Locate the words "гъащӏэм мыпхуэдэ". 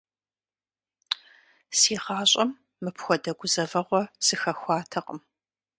2.03-3.31